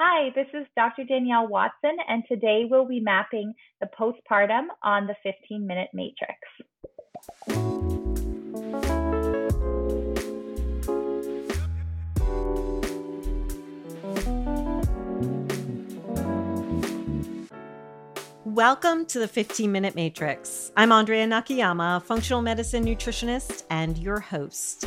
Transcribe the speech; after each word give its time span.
Hi, 0.00 0.30
this 0.36 0.46
is 0.54 0.64
Dr. 0.76 1.02
Danielle 1.02 1.48
Watson, 1.48 1.96
and 2.08 2.22
today 2.28 2.66
we'll 2.70 2.86
be 2.86 3.00
mapping 3.00 3.52
the 3.80 3.88
postpartum 3.98 4.66
on 4.80 5.08
the 5.08 5.16
15 5.24 5.66
minute 5.66 5.88
matrix. 5.92 6.38
Welcome 18.44 19.06
to 19.06 19.20
the 19.20 19.28
15 19.28 19.70
Minute 19.70 19.94
Matrix. 19.94 20.72
I'm 20.76 20.90
Andrea 20.90 21.26
Nakayama, 21.26 22.02
functional 22.02 22.42
medicine 22.42 22.84
nutritionist 22.84 23.64
and 23.70 23.96
your 23.98 24.18
host. 24.18 24.86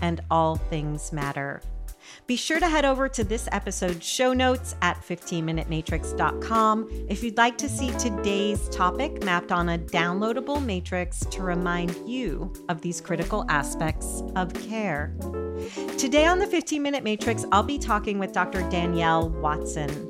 and 0.00 0.20
all 0.30 0.56
things 0.56 1.12
matter. 1.12 1.60
Be 2.26 2.36
sure 2.36 2.60
to 2.60 2.68
head 2.68 2.84
over 2.84 3.08
to 3.08 3.24
this 3.24 3.48
episode's 3.52 4.06
show 4.06 4.32
notes 4.32 4.74
at 4.82 4.96
15minutematrix.com 4.98 6.88
if 7.08 7.22
you'd 7.22 7.36
like 7.36 7.58
to 7.58 7.68
see 7.68 7.90
today's 7.92 8.68
topic 8.68 9.24
mapped 9.24 9.52
on 9.52 9.70
a 9.70 9.78
downloadable 9.78 10.64
matrix 10.64 11.20
to 11.26 11.42
remind 11.42 11.96
you 12.08 12.52
of 12.68 12.80
these 12.80 13.00
critical 13.00 13.44
aspects 13.48 14.22
of 14.36 14.52
care. 14.54 15.14
Today 15.98 16.26
on 16.26 16.38
the 16.38 16.46
15 16.46 16.82
Minute 16.82 17.04
Matrix, 17.04 17.44
I'll 17.52 17.62
be 17.62 17.78
talking 17.78 18.18
with 18.18 18.32
Dr. 18.32 18.68
Danielle 18.70 19.28
Watson. 19.28 20.08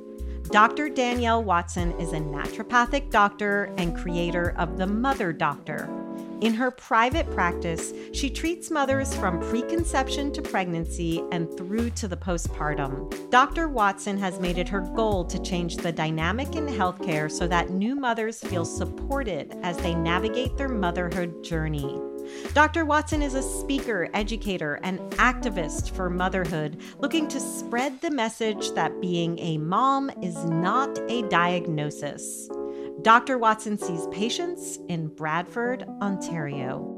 Dr. 0.50 0.88
Danielle 0.88 1.44
Watson 1.44 1.92
is 2.00 2.12
a 2.12 2.18
naturopathic 2.18 3.10
doctor 3.10 3.72
and 3.78 3.96
creator 3.96 4.54
of 4.58 4.76
the 4.76 4.86
Mother 4.86 5.32
Doctor. 5.32 5.99
In 6.40 6.54
her 6.54 6.70
private 6.70 7.30
practice, 7.32 7.92
she 8.14 8.30
treats 8.30 8.70
mothers 8.70 9.14
from 9.14 9.40
preconception 9.40 10.32
to 10.32 10.40
pregnancy 10.40 11.22
and 11.32 11.54
through 11.54 11.90
to 11.90 12.08
the 12.08 12.16
postpartum. 12.16 13.30
Dr. 13.30 13.68
Watson 13.68 14.16
has 14.16 14.40
made 14.40 14.56
it 14.56 14.68
her 14.68 14.80
goal 14.80 15.22
to 15.26 15.38
change 15.42 15.76
the 15.76 15.92
dynamic 15.92 16.56
in 16.56 16.66
healthcare 16.66 17.30
so 17.30 17.46
that 17.46 17.68
new 17.68 17.94
mothers 17.94 18.40
feel 18.40 18.64
supported 18.64 19.54
as 19.62 19.76
they 19.78 19.94
navigate 19.94 20.56
their 20.56 20.68
motherhood 20.68 21.44
journey. 21.44 22.00
Dr. 22.54 22.86
Watson 22.86 23.20
is 23.20 23.34
a 23.34 23.42
speaker, 23.42 24.08
educator, 24.14 24.80
and 24.82 24.98
activist 25.12 25.90
for 25.90 26.08
motherhood, 26.08 26.80
looking 27.00 27.28
to 27.28 27.40
spread 27.40 28.00
the 28.00 28.10
message 28.10 28.70
that 28.72 29.00
being 29.00 29.38
a 29.40 29.58
mom 29.58 30.10
is 30.22 30.36
not 30.44 30.98
a 31.10 31.22
diagnosis. 31.28 32.48
Dr. 33.02 33.38
Watson 33.38 33.78
sees 33.78 34.06
patients 34.08 34.78
in 34.88 35.08
Bradford, 35.08 35.84
Ontario. 36.02 36.96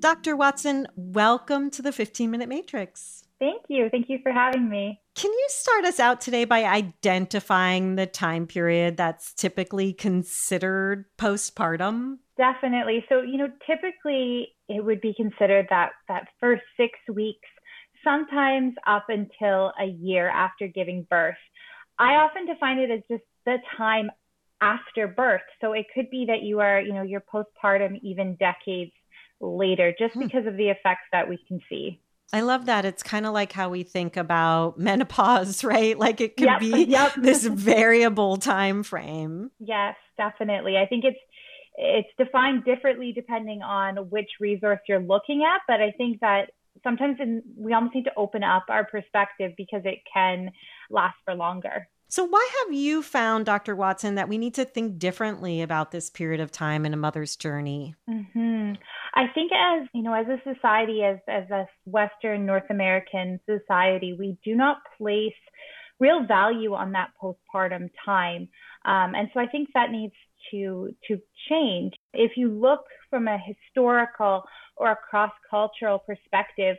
Dr. 0.00 0.34
Watson, 0.34 0.88
welcome 0.96 1.70
to 1.70 1.80
the 1.80 1.92
15 1.92 2.28
Minute 2.28 2.48
Matrix. 2.48 3.22
Thank 3.40 3.62
you. 3.68 3.88
Thank 3.90 4.10
you 4.10 4.18
for 4.22 4.30
having 4.30 4.68
me. 4.68 5.00
Can 5.16 5.32
you 5.32 5.46
start 5.48 5.86
us 5.86 5.98
out 5.98 6.20
today 6.20 6.44
by 6.44 6.64
identifying 6.64 7.96
the 7.96 8.06
time 8.06 8.46
period 8.46 8.98
that's 8.98 9.32
typically 9.32 9.94
considered 9.94 11.06
postpartum? 11.18 12.18
Definitely. 12.36 13.04
So, 13.08 13.22
you 13.22 13.38
know, 13.38 13.48
typically 13.66 14.54
it 14.68 14.84
would 14.84 15.00
be 15.00 15.14
considered 15.14 15.66
that 15.70 15.92
that 16.08 16.28
first 16.38 16.62
6 16.76 16.90
weeks, 17.12 17.48
sometimes 18.04 18.74
up 18.86 19.06
until 19.08 19.72
a 19.80 19.86
year 19.86 20.28
after 20.28 20.68
giving 20.68 21.06
birth. 21.08 21.36
I 21.98 22.16
often 22.16 22.46
define 22.46 22.78
it 22.78 22.90
as 22.90 23.00
just 23.10 23.24
the 23.46 23.56
time 23.76 24.10
after 24.60 25.08
birth. 25.08 25.42
So 25.62 25.72
it 25.72 25.86
could 25.94 26.10
be 26.10 26.26
that 26.26 26.42
you 26.42 26.60
are, 26.60 26.80
you 26.80 26.92
know, 26.92 27.02
you're 27.02 27.22
postpartum 27.22 28.00
even 28.02 28.36
decades 28.36 28.92
later 29.40 29.94
just 29.98 30.14
hmm. 30.14 30.20
because 30.20 30.46
of 30.46 30.56
the 30.58 30.68
effects 30.68 31.06
that 31.12 31.28
we 31.28 31.38
can 31.48 31.60
see. 31.68 32.00
I 32.32 32.42
love 32.42 32.66
that. 32.66 32.84
It's 32.84 33.02
kind 33.02 33.26
of 33.26 33.32
like 33.32 33.52
how 33.52 33.70
we 33.70 33.82
think 33.82 34.16
about 34.16 34.78
menopause, 34.78 35.64
right? 35.64 35.98
Like 35.98 36.20
it 36.20 36.36
could 36.36 36.46
yep, 36.46 36.60
be 36.60 36.84
yep. 36.88 37.14
this 37.16 37.44
variable 37.44 38.36
time 38.36 38.82
frame. 38.82 39.50
Yes, 39.58 39.96
definitely. 40.16 40.76
I 40.76 40.86
think 40.86 41.04
it's 41.04 41.18
it's 41.76 42.08
defined 42.18 42.64
differently 42.64 43.12
depending 43.12 43.62
on 43.62 43.96
which 44.10 44.28
resource 44.38 44.80
you're 44.88 45.00
looking 45.00 45.44
at, 45.44 45.62
but 45.66 45.80
I 45.80 45.92
think 45.92 46.20
that 46.20 46.50
sometimes 46.82 47.16
in, 47.20 47.42
we 47.56 47.72
almost 47.72 47.94
need 47.94 48.04
to 48.04 48.14
open 48.16 48.42
up 48.42 48.64
our 48.68 48.84
perspective 48.84 49.52
because 49.56 49.82
it 49.84 50.00
can 50.12 50.50
last 50.90 51.16
for 51.24 51.34
longer. 51.34 51.88
So, 52.08 52.24
why 52.24 52.50
have 52.64 52.74
you 52.74 53.02
found, 53.02 53.46
Dr. 53.46 53.76
Watson, 53.76 54.16
that 54.16 54.28
we 54.28 54.36
need 54.36 54.54
to 54.54 54.64
think 54.64 54.98
differently 54.98 55.62
about 55.62 55.92
this 55.92 56.10
period 56.10 56.40
of 56.40 56.50
time 56.50 56.84
in 56.84 56.92
a 56.92 56.96
mother's 56.96 57.36
journey? 57.36 57.94
Mm-hmm. 58.08 58.69
I 59.30 59.32
think, 59.32 59.52
as 59.52 59.86
you 59.94 60.02
know, 60.02 60.12
as 60.12 60.26
a 60.26 60.54
society, 60.54 61.02
as 61.04 61.18
as 61.28 61.48
a 61.50 61.66
Western 61.84 62.46
North 62.46 62.68
American 62.70 63.38
society, 63.48 64.16
we 64.18 64.36
do 64.44 64.56
not 64.56 64.78
place 64.98 65.32
real 66.00 66.26
value 66.26 66.74
on 66.74 66.92
that 66.92 67.10
postpartum 67.22 67.90
time, 68.04 68.48
um, 68.84 69.14
and 69.14 69.28
so 69.32 69.40
I 69.40 69.46
think 69.46 69.68
that 69.74 69.90
needs 69.90 70.14
to 70.50 70.90
to 71.06 71.18
change. 71.48 71.94
If 72.12 72.32
you 72.36 72.48
look 72.48 72.80
from 73.08 73.28
a 73.28 73.38
historical 73.38 74.42
or 74.76 74.90
a 74.92 74.96
cross 74.96 75.32
cultural 75.48 76.00
perspective, 76.00 76.76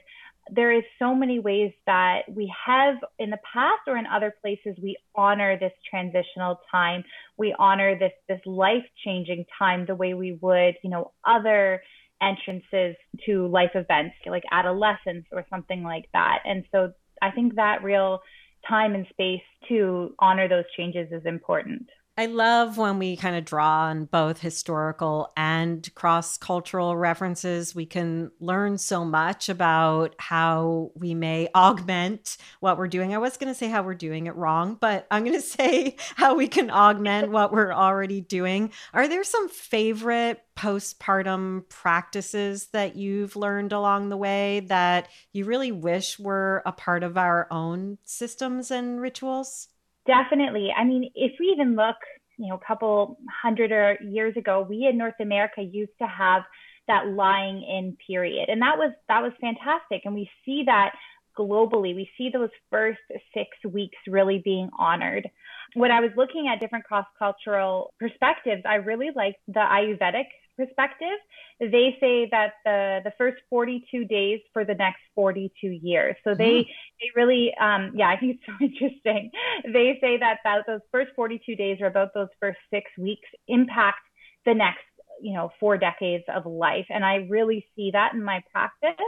there 0.49 0.73
is 0.73 0.83
so 0.99 1.15
many 1.15 1.39
ways 1.39 1.71
that 1.85 2.23
we 2.29 2.53
have 2.65 2.95
in 3.19 3.29
the 3.29 3.39
past 3.53 3.81
or 3.87 3.95
in 3.95 4.05
other 4.07 4.33
places 4.41 4.75
we 4.81 4.97
honor 5.15 5.57
this 5.57 5.71
transitional 5.89 6.59
time 6.71 7.03
we 7.37 7.53
honor 7.59 7.97
this 7.97 8.11
this 8.27 8.41
life 8.45 8.83
changing 9.05 9.45
time 9.57 9.85
the 9.85 9.93
way 9.93 10.15
we 10.15 10.33
would 10.41 10.73
you 10.83 10.89
know 10.89 11.11
other 11.25 11.81
entrances 12.21 12.95
to 13.25 13.47
life 13.47 13.71
events 13.75 14.15
like 14.25 14.43
adolescence 14.51 15.25
or 15.31 15.45
something 15.49 15.83
like 15.83 16.05
that. 16.13 16.39
And 16.45 16.63
so 16.71 16.93
i 17.21 17.31
think 17.31 17.55
that 17.55 17.83
real 17.83 18.19
time 18.67 18.93
and 18.93 19.05
space 19.09 19.41
to 19.69 20.13
honor 20.19 20.47
those 20.47 20.65
changes 20.77 21.11
is 21.11 21.25
important 21.25 21.87
I 22.17 22.25
love 22.25 22.77
when 22.77 22.99
we 22.99 23.15
kind 23.15 23.37
of 23.37 23.45
draw 23.45 23.85
on 23.85 24.03
both 24.03 24.41
historical 24.41 25.31
and 25.37 25.89
cross 25.95 26.37
cultural 26.37 26.97
references. 26.97 27.73
We 27.73 27.85
can 27.85 28.31
learn 28.41 28.77
so 28.77 29.05
much 29.05 29.47
about 29.47 30.15
how 30.19 30.91
we 30.93 31.15
may 31.15 31.47
augment 31.55 32.35
what 32.59 32.77
we're 32.77 32.89
doing. 32.89 33.15
I 33.15 33.17
was 33.17 33.37
going 33.37 33.51
to 33.51 33.57
say 33.57 33.69
how 33.69 33.83
we're 33.83 33.95
doing 33.95 34.27
it 34.27 34.35
wrong, 34.35 34.77
but 34.79 35.07
I'm 35.09 35.23
going 35.23 35.35
to 35.39 35.41
say 35.41 35.95
how 36.17 36.35
we 36.35 36.49
can 36.49 36.69
augment 36.69 37.31
what 37.31 37.53
we're 37.53 37.73
already 37.73 38.19
doing. 38.19 38.73
Are 38.93 39.07
there 39.07 39.23
some 39.23 39.47
favorite 39.47 40.43
postpartum 40.57 41.67
practices 41.69 42.67
that 42.67 42.97
you've 42.97 43.37
learned 43.37 43.71
along 43.71 44.09
the 44.09 44.17
way 44.17 44.59
that 44.67 45.07
you 45.31 45.45
really 45.45 45.71
wish 45.71 46.19
were 46.19 46.61
a 46.65 46.73
part 46.73 47.03
of 47.03 47.17
our 47.17 47.47
own 47.49 47.99
systems 48.03 48.69
and 48.69 48.99
rituals? 48.99 49.69
Definitely. 50.05 50.69
I 50.75 50.83
mean, 50.83 51.11
if 51.15 51.33
we 51.39 51.47
even 51.47 51.75
look, 51.75 51.95
you 52.37 52.47
know, 52.49 52.55
a 52.55 52.65
couple 52.65 53.19
hundred 53.43 53.71
or 53.71 53.97
years 54.03 54.35
ago, 54.35 54.65
we 54.67 54.87
in 54.87 54.97
North 54.97 55.19
America 55.19 55.61
used 55.61 55.91
to 56.01 56.07
have 56.07 56.43
that 56.87 57.07
lying 57.07 57.61
in 57.63 57.95
period. 58.07 58.49
And 58.49 58.61
that 58.61 58.77
was 58.77 58.91
that 59.07 59.21
was 59.21 59.31
fantastic. 59.39 60.01
And 60.05 60.15
we 60.15 60.29
see 60.45 60.63
that 60.65 60.93
globally. 61.37 61.95
We 61.95 62.09
see 62.17 62.29
those 62.29 62.49
first 62.71 62.99
six 63.33 63.49
weeks 63.71 63.97
really 64.07 64.41
being 64.43 64.69
honored. 64.77 65.29
When 65.75 65.91
I 65.91 66.01
was 66.01 66.11
looking 66.17 66.47
at 66.47 66.59
different 66.59 66.85
cross 66.85 67.05
cultural 67.17 67.93
perspectives, 67.99 68.63
I 68.65 68.75
really 68.75 69.09
liked 69.15 69.37
the 69.47 69.59
Ayurvedic 69.61 70.25
perspective, 70.65 71.17
they 71.59 71.97
say 71.99 72.27
that 72.31 72.53
the 72.65 73.01
the 73.03 73.13
first 73.17 73.37
42 73.49 74.05
days 74.05 74.39
for 74.53 74.65
the 74.65 74.75
next 74.75 75.01
42 75.15 75.67
years. 75.67 76.15
So 76.23 76.33
they 76.35 76.61
mm. 76.61 76.65
they 76.99 77.09
really 77.15 77.53
um, 77.59 77.91
yeah, 77.95 78.09
I 78.09 78.17
think 78.17 78.37
it's 78.37 78.45
so 78.45 78.53
interesting. 78.65 79.31
They 79.65 79.97
say 80.01 80.17
that, 80.17 80.39
that 80.43 80.63
those 80.67 80.81
first 80.91 81.11
42 81.15 81.55
days 81.55 81.77
or 81.81 81.87
about 81.87 82.13
those 82.13 82.29
first 82.39 82.59
six 82.73 82.89
weeks 82.97 83.27
impact 83.47 83.99
the 84.45 84.53
next 84.53 84.85
you 85.21 85.33
know 85.33 85.51
four 85.59 85.77
decades 85.77 86.25
of 86.33 86.45
life, 86.45 86.87
and 86.89 87.05
I 87.05 87.27
really 87.29 87.65
see 87.75 87.91
that 87.91 88.13
in 88.13 88.23
my 88.23 88.43
practice. 88.51 89.05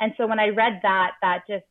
And 0.00 0.12
so 0.16 0.26
when 0.26 0.38
I 0.38 0.48
read 0.48 0.80
that, 0.82 1.12
that 1.22 1.42
just 1.48 1.64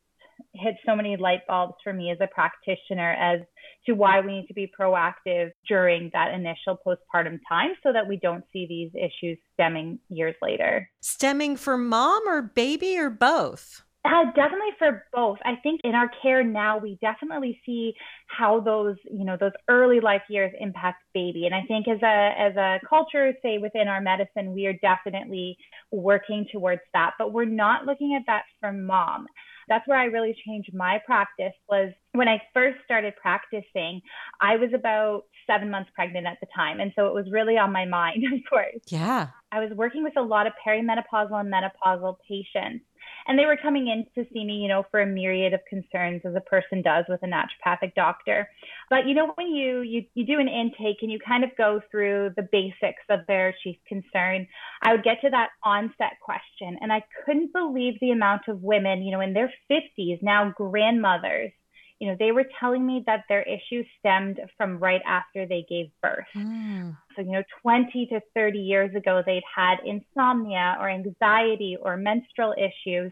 hit 0.54 0.74
so 0.84 0.96
many 0.96 1.16
light 1.16 1.40
bulbs 1.46 1.74
for 1.82 1.92
me 1.92 2.10
as 2.10 2.18
a 2.20 2.26
practitioner 2.26 3.12
as 3.12 3.40
to 3.86 3.92
why 3.92 4.20
we 4.20 4.40
need 4.40 4.46
to 4.46 4.54
be 4.54 4.70
proactive 4.78 5.50
during 5.66 6.10
that 6.12 6.34
initial 6.34 6.78
postpartum 6.86 7.38
time 7.48 7.70
so 7.82 7.92
that 7.92 8.06
we 8.06 8.16
don't 8.16 8.44
see 8.52 8.66
these 8.66 8.90
issues 8.94 9.38
stemming 9.54 9.98
years 10.08 10.34
later. 10.42 10.88
Stemming 11.00 11.56
for 11.56 11.78
mom 11.78 12.22
or 12.26 12.42
baby 12.42 12.98
or 12.98 13.10
both? 13.10 13.82
Uh, 14.04 14.24
definitely 14.34 14.70
for 14.78 15.04
both. 15.12 15.38
I 15.44 15.56
think 15.62 15.80
in 15.84 15.94
our 15.94 16.10
care 16.22 16.44
now, 16.44 16.78
we 16.78 16.98
definitely 17.00 17.60
see 17.66 17.94
how 18.28 18.60
those, 18.60 18.96
you 19.04 19.24
know, 19.24 19.36
those 19.38 19.52
early 19.68 20.00
life 20.00 20.22
years 20.30 20.52
impact 20.60 21.02
baby. 21.12 21.46
And 21.46 21.54
I 21.54 21.62
think 21.66 21.88
as 21.88 22.00
a 22.02 22.30
as 22.38 22.56
a 22.56 22.78
culture, 22.88 23.34
say 23.42 23.58
within 23.58 23.88
our 23.88 24.00
medicine, 24.00 24.54
we 24.54 24.66
are 24.66 24.72
definitely 24.74 25.58
working 25.90 26.46
towards 26.50 26.80
that. 26.94 27.14
But 27.18 27.32
we're 27.32 27.44
not 27.44 27.86
looking 27.86 28.14
at 28.14 28.22
that 28.28 28.44
from 28.60 28.86
mom. 28.86 29.26
That's 29.68 29.86
where 29.86 29.98
I 29.98 30.04
really 30.04 30.36
changed 30.46 30.72
my 30.74 31.00
practice 31.04 31.52
was 31.68 31.92
when 32.12 32.28
I 32.28 32.42
first 32.54 32.78
started 32.84 33.14
practicing, 33.20 34.00
I 34.40 34.56
was 34.56 34.70
about 34.74 35.24
seven 35.46 35.70
months 35.70 35.90
pregnant 35.94 36.26
at 36.26 36.38
the 36.40 36.46
time. 36.54 36.80
And 36.80 36.92
so 36.96 37.06
it 37.06 37.14
was 37.14 37.30
really 37.30 37.56
on 37.58 37.72
my 37.72 37.84
mind, 37.84 38.24
of 38.32 38.40
course. 38.48 38.80
Yeah. 38.88 39.28
I 39.52 39.60
was 39.60 39.70
working 39.74 40.04
with 40.04 40.16
a 40.16 40.22
lot 40.22 40.46
of 40.46 40.52
perimenopausal 40.66 41.40
and 41.40 41.52
menopausal 41.52 42.16
patients 42.28 42.84
and 43.28 43.38
they 43.38 43.44
were 43.44 43.58
coming 43.60 43.88
in 43.88 44.06
to 44.14 44.28
see 44.32 44.44
me, 44.44 44.54
you 44.54 44.68
know, 44.68 44.84
for 44.90 45.00
a 45.00 45.06
myriad 45.06 45.52
of 45.52 45.60
concerns 45.68 46.22
as 46.24 46.34
a 46.34 46.40
person 46.40 46.80
does 46.82 47.04
with 47.08 47.22
a 47.22 47.26
naturopathic 47.26 47.94
doctor. 47.94 48.48
But 48.88 49.06
you 49.06 49.14
know, 49.14 49.32
when 49.34 49.54
you 49.54 49.82
you 49.82 50.04
you 50.14 50.24
do 50.24 50.40
an 50.40 50.48
intake 50.48 50.98
and 51.02 51.12
you 51.12 51.18
kind 51.24 51.44
of 51.44 51.50
go 51.56 51.80
through 51.90 52.30
the 52.36 52.48
basics 52.50 53.02
of 53.10 53.20
their 53.28 53.54
chief 53.62 53.76
concern, 53.86 54.48
I 54.82 54.92
would 54.92 55.04
get 55.04 55.20
to 55.20 55.30
that 55.30 55.50
onset 55.62 56.14
question, 56.22 56.78
and 56.80 56.92
I 56.92 57.04
couldn't 57.24 57.52
believe 57.52 57.94
the 58.00 58.10
amount 58.10 58.48
of 58.48 58.62
women, 58.62 59.02
you 59.02 59.12
know, 59.12 59.20
in 59.20 59.34
their 59.34 59.52
50s 59.70 60.22
now 60.22 60.52
grandmothers 60.56 61.52
you 61.98 62.06
know, 62.06 62.16
they 62.18 62.30
were 62.30 62.44
telling 62.60 62.86
me 62.86 63.02
that 63.06 63.24
their 63.28 63.42
issues 63.42 63.84
stemmed 63.98 64.40
from 64.56 64.78
right 64.78 65.00
after 65.04 65.46
they 65.46 65.66
gave 65.68 65.90
birth. 66.00 66.26
Mm. 66.36 66.96
So, 67.16 67.22
you 67.22 67.32
know, 67.32 67.42
20 67.62 68.06
to 68.12 68.20
30 68.34 68.58
years 68.58 68.94
ago, 68.94 69.22
they'd 69.26 69.42
had 69.54 69.78
insomnia 69.84 70.76
or 70.80 70.88
anxiety 70.88 71.76
or 71.80 71.96
menstrual 71.96 72.54
issues. 72.56 73.10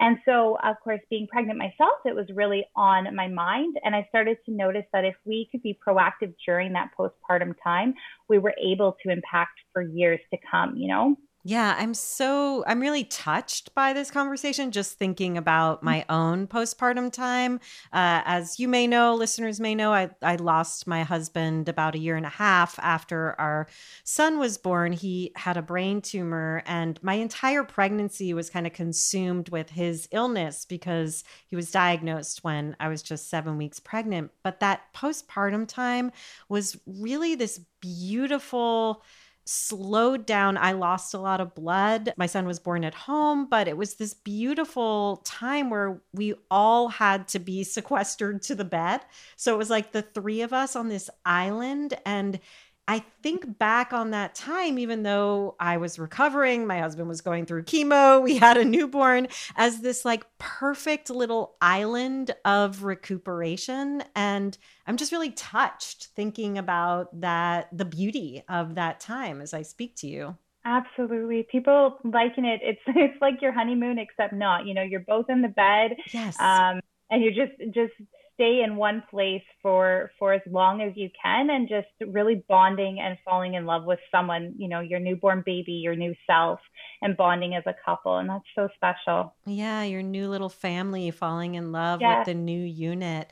And 0.00 0.18
so, 0.24 0.58
of 0.64 0.76
course, 0.82 1.00
being 1.10 1.28
pregnant 1.28 1.58
myself, 1.58 1.98
it 2.04 2.16
was 2.16 2.26
really 2.34 2.66
on 2.74 3.14
my 3.14 3.28
mind. 3.28 3.76
And 3.84 3.94
I 3.94 4.04
started 4.08 4.38
to 4.46 4.52
notice 4.52 4.84
that 4.92 5.04
if 5.04 5.14
we 5.24 5.48
could 5.52 5.62
be 5.62 5.78
proactive 5.86 6.34
during 6.44 6.72
that 6.72 6.90
postpartum 6.98 7.54
time, 7.62 7.94
we 8.28 8.38
were 8.38 8.54
able 8.60 8.96
to 9.04 9.12
impact 9.12 9.60
for 9.72 9.82
years 9.82 10.20
to 10.32 10.38
come, 10.50 10.76
you 10.76 10.88
know? 10.88 11.16
Yeah, 11.46 11.76
I'm 11.78 11.92
so 11.92 12.64
I'm 12.66 12.80
really 12.80 13.04
touched 13.04 13.74
by 13.74 13.92
this 13.92 14.10
conversation. 14.10 14.70
Just 14.70 14.98
thinking 14.98 15.36
about 15.36 15.80
mm. 15.80 15.84
my 15.84 16.04
own 16.08 16.46
postpartum 16.46 17.12
time, 17.12 17.60
uh, 17.92 18.22
as 18.24 18.58
you 18.58 18.66
may 18.66 18.86
know, 18.86 19.14
listeners 19.14 19.60
may 19.60 19.74
know, 19.74 19.92
I 19.92 20.08
I 20.22 20.36
lost 20.36 20.86
my 20.86 21.02
husband 21.02 21.68
about 21.68 21.94
a 21.94 21.98
year 21.98 22.16
and 22.16 22.24
a 22.24 22.30
half 22.30 22.78
after 22.78 23.38
our 23.38 23.68
son 24.04 24.38
was 24.38 24.56
born. 24.56 24.92
He 24.92 25.32
had 25.36 25.58
a 25.58 25.62
brain 25.62 26.00
tumor, 26.00 26.62
and 26.64 26.98
my 27.02 27.14
entire 27.14 27.62
pregnancy 27.62 28.32
was 28.32 28.48
kind 28.48 28.66
of 28.66 28.72
consumed 28.72 29.50
with 29.50 29.68
his 29.68 30.08
illness 30.12 30.64
because 30.64 31.24
he 31.46 31.56
was 31.56 31.70
diagnosed 31.70 32.42
when 32.42 32.74
I 32.80 32.88
was 32.88 33.02
just 33.02 33.28
seven 33.28 33.58
weeks 33.58 33.78
pregnant. 33.80 34.30
But 34.42 34.60
that 34.60 34.94
postpartum 34.94 35.68
time 35.68 36.10
was 36.48 36.78
really 36.86 37.34
this 37.34 37.60
beautiful 37.82 39.02
slowed 39.44 40.26
down. 40.26 40.56
I 40.56 40.72
lost 40.72 41.14
a 41.14 41.18
lot 41.18 41.40
of 41.40 41.54
blood. 41.54 42.12
My 42.16 42.26
son 42.26 42.46
was 42.46 42.58
born 42.58 42.84
at 42.84 42.94
home, 42.94 43.46
but 43.48 43.68
it 43.68 43.76
was 43.76 43.94
this 43.94 44.14
beautiful 44.14 45.22
time 45.24 45.70
where 45.70 46.00
we 46.12 46.34
all 46.50 46.88
had 46.88 47.28
to 47.28 47.38
be 47.38 47.64
sequestered 47.64 48.42
to 48.42 48.54
the 48.54 48.64
bed. 48.64 49.00
So 49.36 49.54
it 49.54 49.58
was 49.58 49.70
like 49.70 49.92
the 49.92 50.02
three 50.02 50.42
of 50.42 50.52
us 50.52 50.76
on 50.76 50.88
this 50.88 51.10
island. 51.24 51.94
And 52.06 52.40
I 52.86 53.02
think 53.22 53.58
back 53.58 53.94
on 53.94 54.10
that 54.10 54.34
time, 54.34 54.78
even 54.78 55.04
though 55.04 55.56
I 55.58 55.78
was 55.78 55.98
recovering, 55.98 56.66
my 56.66 56.80
husband 56.80 57.08
was 57.08 57.22
going 57.22 57.46
through 57.46 57.64
chemo, 57.64 58.22
we 58.22 58.36
had 58.36 58.58
a 58.58 58.64
newborn, 58.64 59.28
as 59.56 59.80
this 59.80 60.04
like 60.04 60.26
perfect 60.38 61.08
little 61.08 61.56
island 61.62 62.32
of 62.44 62.84
recuperation. 62.84 64.04
And 64.14 64.56
I'm 64.86 64.98
just 64.98 65.12
really 65.12 65.30
touched 65.30 66.08
thinking 66.14 66.58
about 66.58 67.20
that, 67.22 67.68
the 67.76 67.86
beauty 67.86 68.42
of 68.48 68.74
that 68.74 69.00
time 69.00 69.40
as 69.40 69.54
I 69.54 69.62
speak 69.62 69.96
to 69.96 70.06
you. 70.06 70.36
Absolutely. 70.66 71.46
People 71.50 71.98
liken 72.04 72.44
it. 72.44 72.60
It's 72.62 72.80
it's 72.86 73.20
like 73.20 73.40
your 73.42 73.52
honeymoon, 73.52 73.98
except 73.98 74.32
not. 74.32 74.66
You 74.66 74.74
know, 74.74 74.82
you're 74.82 75.00
both 75.00 75.30
in 75.30 75.42
the 75.42 75.48
bed. 75.48 75.96
Yes. 76.12 76.38
Um, 76.40 76.80
and 77.10 77.22
you're 77.22 77.32
just 77.32 77.58
just 77.74 77.92
stay 78.34 78.62
in 78.64 78.76
one 78.76 79.02
place 79.10 79.42
for 79.62 80.10
for 80.18 80.32
as 80.32 80.42
long 80.50 80.82
as 80.82 80.92
you 80.96 81.08
can 81.20 81.50
and 81.50 81.68
just 81.68 81.88
really 82.12 82.44
bonding 82.48 83.00
and 83.00 83.16
falling 83.24 83.54
in 83.54 83.64
love 83.64 83.84
with 83.84 83.98
someone 84.10 84.54
you 84.58 84.68
know 84.68 84.80
your 84.80 85.00
newborn 85.00 85.42
baby 85.44 85.72
your 85.72 85.96
new 85.96 86.14
self 86.26 86.60
and 87.02 87.16
bonding 87.16 87.54
as 87.54 87.62
a 87.66 87.74
couple 87.84 88.18
and 88.18 88.28
that's 88.28 88.44
so 88.54 88.68
special 88.74 89.34
yeah 89.46 89.82
your 89.82 90.02
new 90.02 90.28
little 90.28 90.48
family 90.48 91.10
falling 91.10 91.54
in 91.54 91.72
love 91.72 92.00
with 92.00 92.26
the 92.26 92.34
new 92.34 92.62
unit 92.62 93.30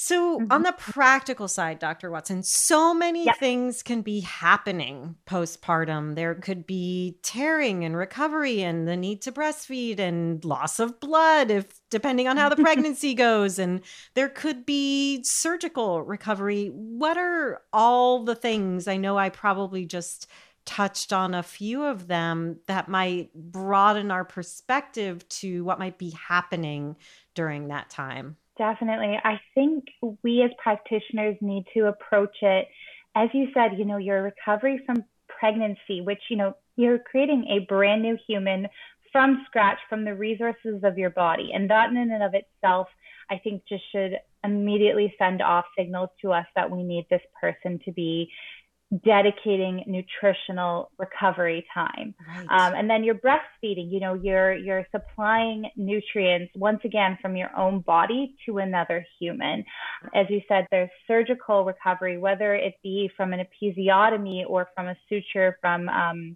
so, 0.00 0.38
mm-hmm. 0.38 0.52
on 0.52 0.62
the 0.62 0.74
practical 0.78 1.48
side, 1.48 1.80
Dr. 1.80 2.08
Watson, 2.08 2.44
so 2.44 2.94
many 2.94 3.24
yep. 3.24 3.36
things 3.38 3.82
can 3.82 4.02
be 4.02 4.20
happening 4.20 5.16
postpartum. 5.26 6.14
There 6.14 6.36
could 6.36 6.68
be 6.68 7.18
tearing 7.24 7.84
and 7.84 7.96
recovery 7.96 8.62
and 8.62 8.86
the 8.86 8.96
need 8.96 9.22
to 9.22 9.32
breastfeed 9.32 9.98
and 9.98 10.44
loss 10.44 10.78
of 10.78 11.00
blood 11.00 11.50
if 11.50 11.77
depending 11.90 12.28
on 12.28 12.36
how 12.36 12.48
the 12.48 12.56
pregnancy 12.62 13.14
goes 13.14 13.58
and 13.58 13.80
there 14.14 14.28
could 14.28 14.66
be 14.66 15.22
surgical 15.24 16.02
recovery. 16.02 16.68
What 16.68 17.16
are 17.16 17.62
all 17.72 18.24
the 18.24 18.34
things? 18.34 18.88
I 18.88 18.96
know 18.96 19.18
I 19.18 19.30
probably 19.30 19.86
just 19.86 20.26
touched 20.64 21.14
on 21.14 21.34
a 21.34 21.42
few 21.42 21.82
of 21.82 22.08
them 22.08 22.58
that 22.66 22.88
might 22.88 23.32
broaden 23.34 24.10
our 24.10 24.24
perspective 24.24 25.26
to 25.30 25.64
what 25.64 25.78
might 25.78 25.96
be 25.96 26.10
happening 26.10 26.94
during 27.34 27.68
that 27.68 27.88
time. 27.88 28.36
Definitely. 28.58 29.18
I 29.24 29.40
think 29.54 29.84
we 30.22 30.42
as 30.42 30.50
practitioners 30.62 31.36
need 31.40 31.64
to 31.74 31.86
approach 31.86 32.36
it, 32.42 32.68
as 33.14 33.30
you 33.32 33.48
said, 33.54 33.78
you 33.78 33.86
know, 33.86 33.96
your 33.96 34.22
recovery 34.22 34.82
from 34.84 35.04
pregnancy, 35.26 36.02
which, 36.02 36.20
you 36.28 36.36
know, 36.36 36.54
you're 36.76 36.98
creating 36.98 37.46
a 37.48 37.64
brand 37.66 38.02
new 38.02 38.18
human 38.26 38.68
from 39.12 39.44
scratch 39.46 39.78
from 39.88 40.04
the 40.04 40.14
resources 40.14 40.82
of 40.82 40.98
your 40.98 41.10
body. 41.10 41.50
And 41.54 41.70
that 41.70 41.90
in 41.90 41.96
and 41.96 42.22
of 42.22 42.34
itself, 42.34 42.88
I 43.30 43.38
think 43.38 43.62
just 43.68 43.84
should 43.92 44.12
immediately 44.44 45.14
send 45.18 45.42
off 45.42 45.64
signals 45.76 46.10
to 46.22 46.32
us 46.32 46.46
that 46.54 46.70
we 46.70 46.82
need 46.82 47.06
this 47.10 47.22
person 47.40 47.80
to 47.84 47.92
be 47.92 48.30
dedicating 49.04 49.84
nutritional 49.86 50.90
recovery 50.96 51.66
time 51.74 52.14
right. 52.26 52.46
um, 52.48 52.72
and 52.74 52.88
then 52.88 53.04
you're 53.04 53.14
breastfeeding 53.14 53.92
you 53.92 54.00
know 54.00 54.14
you're 54.14 54.54
you're 54.54 54.86
supplying 54.90 55.68
nutrients 55.76 56.50
once 56.56 56.80
again 56.84 57.18
from 57.20 57.36
your 57.36 57.54
own 57.54 57.80
body 57.80 58.34
to 58.46 58.56
another 58.56 59.04
human 59.20 59.62
as 60.14 60.24
you 60.30 60.40
said 60.48 60.66
there's 60.70 60.88
surgical 61.06 61.66
recovery 61.66 62.16
whether 62.16 62.54
it 62.54 62.76
be 62.82 63.10
from 63.14 63.34
an 63.34 63.40
episiotomy 63.40 64.42
or 64.48 64.70
from 64.74 64.88
a 64.88 64.96
suture 65.06 65.58
from 65.60 65.86
um, 65.90 66.34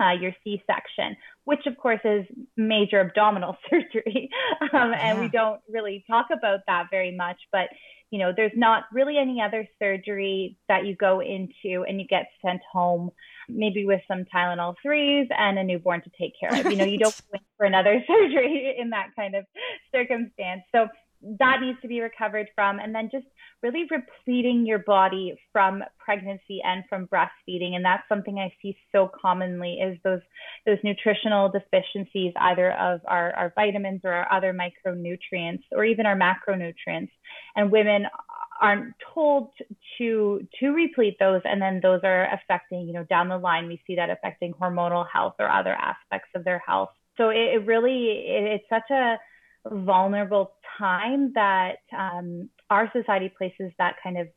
uh, 0.00 0.12
your 0.12 0.32
C-section, 0.44 1.16
which 1.44 1.66
of 1.66 1.76
course 1.76 2.00
is 2.04 2.24
major 2.56 3.00
abdominal 3.00 3.56
surgery, 3.70 4.30
um, 4.72 4.92
and 4.94 5.20
we 5.20 5.28
don't 5.28 5.60
really 5.68 6.04
talk 6.08 6.26
about 6.32 6.60
that 6.66 6.86
very 6.90 7.14
much. 7.14 7.38
But 7.50 7.68
you 8.12 8.18
know, 8.18 8.30
there's 8.36 8.52
not 8.54 8.84
really 8.92 9.16
any 9.16 9.40
other 9.40 9.66
surgery 9.78 10.58
that 10.68 10.84
you 10.84 10.94
go 10.94 11.20
into 11.20 11.82
and 11.88 11.98
you 11.98 12.06
get 12.06 12.26
sent 12.44 12.60
home, 12.70 13.10
maybe 13.48 13.86
with 13.86 14.02
some 14.06 14.24
Tylenol 14.24 14.74
threes 14.82 15.26
and 15.30 15.58
a 15.58 15.64
newborn 15.64 16.02
to 16.02 16.10
take 16.20 16.34
care 16.38 16.50
of. 16.50 16.70
You 16.70 16.76
know, 16.76 16.84
you 16.84 16.98
don't 16.98 17.18
wait 17.32 17.40
for 17.56 17.64
another 17.64 18.04
surgery 18.06 18.76
in 18.78 18.90
that 18.90 19.08
kind 19.16 19.34
of 19.34 19.46
circumstance. 19.94 20.60
So 20.74 20.88
that 21.38 21.60
needs 21.60 21.80
to 21.82 21.88
be 21.88 22.00
recovered 22.00 22.48
from 22.54 22.78
and 22.80 22.94
then 22.94 23.08
just 23.10 23.26
really 23.62 23.84
repleting 23.90 24.66
your 24.66 24.80
body 24.80 25.34
from 25.52 25.82
pregnancy 25.98 26.60
and 26.64 26.82
from 26.88 27.06
breastfeeding. 27.06 27.74
And 27.74 27.84
that's 27.84 28.02
something 28.08 28.38
i 28.38 28.52
see 28.60 28.76
so 28.90 29.10
commonly 29.20 29.74
is 29.74 29.98
those 30.02 30.20
those 30.66 30.78
nutritional 30.82 31.48
deficiencies 31.48 32.32
either 32.36 32.72
of 32.72 33.00
our, 33.06 33.32
our 33.34 33.52
vitamins 33.54 34.00
or 34.04 34.12
our 34.12 34.32
other 34.32 34.52
micronutrients 34.52 35.62
or 35.70 35.84
even 35.84 36.06
our 36.06 36.16
macronutrients. 36.16 37.10
And 37.54 37.70
women 37.70 38.06
aren't 38.60 38.94
told 39.14 39.50
to 39.98 40.46
to 40.60 40.70
replete 40.70 41.16
those 41.18 41.40
and 41.44 41.60
then 41.60 41.80
those 41.82 42.00
are 42.04 42.28
affecting 42.32 42.86
you 42.86 42.92
know 42.92 43.04
down 43.04 43.28
the 43.28 43.36
line 43.36 43.66
we 43.66 43.80
see 43.86 43.96
that 43.96 44.10
affecting 44.10 44.52
hormonal 44.54 45.06
health 45.12 45.34
or 45.38 45.48
other 45.48 45.74
aspects 45.74 46.28
of 46.34 46.44
their 46.44 46.62
health. 46.66 46.90
So 47.16 47.30
it, 47.30 47.54
it 47.54 47.66
really 47.66 48.24
it, 48.26 48.60
it's 48.60 48.68
such 48.68 48.90
a 48.90 49.18
vulnerable 49.70 50.52
time 50.78 51.32
that 51.34 51.76
um, 51.96 52.48
our 52.70 52.90
society 52.94 53.32
places 53.36 53.72
that 53.78 53.96
kind 54.02 54.18
of 54.18 54.28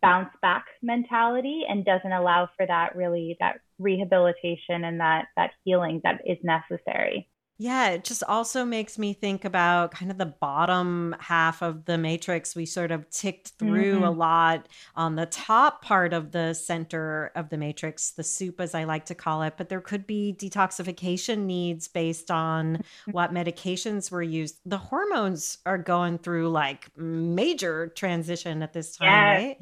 bounce 0.00 0.30
back 0.40 0.64
mentality 0.82 1.62
and 1.68 1.84
doesn't 1.84 2.12
allow 2.12 2.48
for 2.56 2.66
that 2.66 2.94
really 2.94 3.36
that 3.40 3.56
rehabilitation 3.78 4.84
and 4.84 5.00
that 5.00 5.26
that 5.36 5.50
healing 5.64 6.00
that 6.04 6.20
is 6.24 6.38
necessary 6.44 7.28
Yeah, 7.62 7.90
it 7.90 8.02
just 8.02 8.24
also 8.24 8.64
makes 8.64 8.98
me 8.98 9.12
think 9.12 9.44
about 9.44 9.92
kind 9.92 10.10
of 10.10 10.18
the 10.18 10.26
bottom 10.26 11.14
half 11.20 11.62
of 11.62 11.84
the 11.84 11.96
matrix. 11.96 12.56
We 12.56 12.66
sort 12.66 12.90
of 12.90 13.08
ticked 13.08 13.50
through 13.50 13.94
mm-hmm. 13.94 14.02
a 14.02 14.10
lot 14.10 14.66
on 14.96 15.14
the 15.14 15.26
top 15.26 15.80
part 15.80 16.12
of 16.12 16.32
the 16.32 16.54
center 16.54 17.30
of 17.36 17.50
the 17.50 17.56
matrix, 17.56 18.10
the 18.10 18.24
soup, 18.24 18.60
as 18.60 18.74
I 18.74 18.82
like 18.82 19.04
to 19.06 19.14
call 19.14 19.42
it. 19.42 19.54
But 19.56 19.68
there 19.68 19.80
could 19.80 20.08
be 20.08 20.34
detoxification 20.36 21.44
needs 21.44 21.86
based 21.86 22.32
on 22.32 22.82
what 23.12 23.32
medications 23.32 24.10
were 24.10 24.24
used. 24.24 24.58
The 24.66 24.78
hormones 24.78 25.58
are 25.64 25.78
going 25.78 26.18
through 26.18 26.50
like 26.50 26.90
major 26.96 27.92
transition 27.94 28.64
at 28.64 28.72
this 28.72 28.96
time, 28.96 29.06
yes. 29.06 29.40
right? 29.40 29.56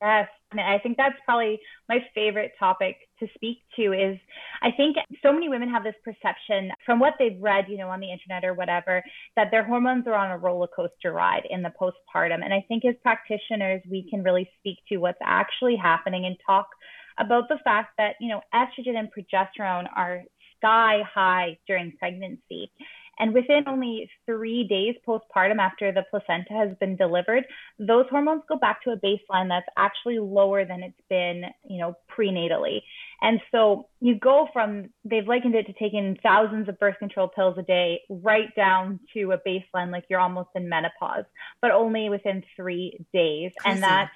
Yes. 0.00 0.28
And 0.52 0.60
I 0.60 0.78
think 0.78 0.96
that's 0.96 1.16
probably 1.26 1.60
my 1.86 2.02
favorite 2.14 2.52
topic 2.58 2.96
to 3.20 3.26
speak 3.34 3.58
to 3.76 3.92
is 3.92 4.18
I 4.62 4.70
think 4.70 4.96
so 5.22 5.32
many 5.32 5.48
women 5.48 5.68
have 5.70 5.84
this 5.84 5.94
perception 6.04 6.70
from 6.84 6.98
what 6.98 7.14
they've 7.18 7.40
read, 7.40 7.66
you 7.68 7.78
know, 7.78 7.88
on 7.88 8.00
the 8.00 8.10
internet 8.10 8.44
or 8.44 8.54
whatever, 8.54 9.02
that 9.36 9.48
their 9.50 9.64
hormones 9.64 10.06
are 10.06 10.14
on 10.14 10.30
a 10.30 10.38
roller 10.38 10.68
coaster 10.74 11.12
ride 11.12 11.46
in 11.50 11.62
the 11.62 11.72
postpartum. 11.80 12.44
And 12.44 12.52
I 12.52 12.64
think 12.68 12.84
as 12.84 12.94
practitioners, 13.02 13.82
we 13.90 14.08
can 14.08 14.22
really 14.22 14.48
speak 14.58 14.78
to 14.88 14.98
what's 14.98 15.18
actually 15.22 15.76
happening 15.76 16.26
and 16.26 16.36
talk 16.44 16.68
about 17.18 17.48
the 17.48 17.58
fact 17.64 17.90
that, 17.98 18.14
you 18.20 18.28
know, 18.28 18.40
estrogen 18.54 18.96
and 18.96 19.08
progesterone 19.12 19.86
are 19.94 20.22
sky 20.58 21.02
high 21.12 21.58
during 21.66 21.92
pregnancy. 21.98 22.70
And 23.18 23.32
within 23.32 23.64
only 23.66 24.10
three 24.26 24.64
days 24.64 24.94
postpartum 25.06 25.58
after 25.58 25.92
the 25.92 26.04
placenta 26.10 26.52
has 26.52 26.76
been 26.78 26.96
delivered, 26.96 27.44
those 27.78 28.06
hormones 28.10 28.42
go 28.48 28.56
back 28.56 28.82
to 28.82 28.90
a 28.90 28.96
baseline 28.96 29.48
that's 29.48 29.68
actually 29.76 30.18
lower 30.18 30.64
than 30.64 30.82
it's 30.82 31.00
been, 31.08 31.44
you 31.68 31.78
know, 31.78 31.96
prenatally. 32.16 32.82
And 33.22 33.40
so 33.50 33.88
you 34.00 34.14
go 34.18 34.48
from, 34.52 34.90
they've 35.04 35.26
likened 35.26 35.54
it 35.54 35.66
to 35.66 35.72
taking 35.72 36.18
thousands 36.22 36.68
of 36.68 36.78
birth 36.78 36.98
control 36.98 37.28
pills 37.28 37.56
a 37.58 37.62
day 37.62 38.02
right 38.10 38.54
down 38.54 39.00
to 39.14 39.32
a 39.32 39.38
baseline 39.38 39.90
like 39.90 40.04
you're 40.10 40.20
almost 40.20 40.50
in 40.54 40.68
menopause, 40.68 41.24
but 41.62 41.70
only 41.70 42.10
within 42.10 42.42
three 42.54 42.98
days. 43.12 43.52
Crazy. 43.58 43.74
And 43.74 43.82
that's, 43.82 44.12